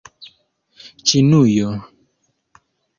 ĉinujo 1.11 1.77